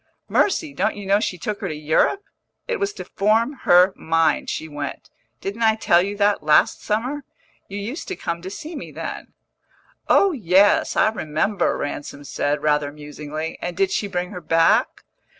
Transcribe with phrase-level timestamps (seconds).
[0.29, 0.73] "Mercy!
[0.73, 2.23] don't you know she took her to Europe?
[2.67, 5.11] It was to form her mind she went.
[5.41, 7.23] Didn't I tell you that last summer?
[7.67, 9.33] You used to come to see me then."
[10.07, 13.59] "Oh yes, I remember," Ransom said, rather musingly.
[13.61, 15.03] "And did she bring her back?"